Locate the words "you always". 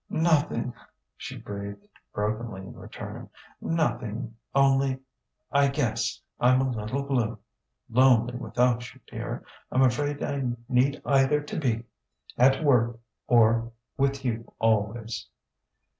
14.25-15.27